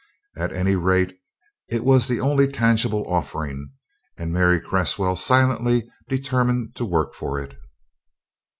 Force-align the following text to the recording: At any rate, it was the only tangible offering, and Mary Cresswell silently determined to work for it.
At 0.35 0.51
any 0.51 0.75
rate, 0.75 1.15
it 1.69 1.85
was 1.85 2.07
the 2.07 2.19
only 2.19 2.47
tangible 2.47 3.05
offering, 3.07 3.69
and 4.17 4.33
Mary 4.33 4.59
Cresswell 4.59 5.15
silently 5.15 5.87
determined 6.09 6.75
to 6.77 6.85
work 6.85 7.13
for 7.13 7.37
it. 7.39 7.55